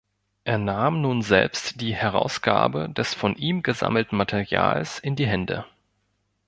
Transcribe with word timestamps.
Er 0.45 0.57
nahm 0.57 1.01
nun 1.01 1.21
selbst 1.21 1.79
die 1.79 1.93
Herausgabe 1.93 2.89
des 2.89 3.13
von 3.13 3.35
ihm 3.35 3.61
gesammelten 3.61 4.17
Materials 4.17 4.97
in 4.97 5.15
die 5.15 5.27
Hände. 5.27 5.63